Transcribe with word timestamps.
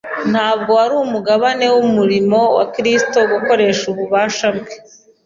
Ntabwo 0.31 0.69
wari 0.79 0.95
umugabane 1.05 1.65
w’umurimo 1.73 2.39
wa 2.57 2.65
Kristo 2.73 3.19
gukoresha 3.31 3.83
ububasha 3.93 4.47
bwe 4.55 4.73